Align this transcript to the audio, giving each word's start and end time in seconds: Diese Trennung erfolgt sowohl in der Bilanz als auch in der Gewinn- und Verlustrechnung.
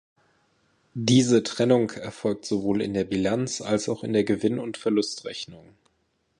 Diese 0.95 1.43
Trennung 1.43 1.91
erfolgt 1.91 2.47
sowohl 2.47 2.81
in 2.81 2.95
der 2.95 3.03
Bilanz 3.03 3.61
als 3.61 3.87
auch 3.87 4.03
in 4.03 4.13
der 4.13 4.23
Gewinn- 4.23 4.57
und 4.57 4.77
Verlustrechnung. 4.77 5.75